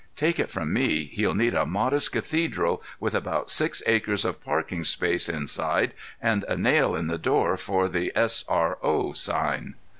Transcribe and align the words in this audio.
Take 0.15 0.39
it 0.39 0.49
from 0.49 0.73
me, 0.73 1.03
he'll 1.13 1.35
need 1.35 1.53
a 1.53 1.63
modest 1.63 2.11
cathedral 2.11 2.81
with 2.99 3.13
about 3.13 3.51
six 3.51 3.83
acres 3.85 4.25
of 4.25 4.43
parking 4.43 4.83
space 4.83 5.29
inside 5.29 5.93
and 6.19 6.43
a 6.45 6.57
nail 6.57 6.95
in 6.95 7.05
the 7.05 7.19
door 7.19 7.55
for 7.55 7.87
the 7.87 8.11
S. 8.15 8.43
R. 8.49 8.79
O. 8.81 9.11
sign. 9.11 9.75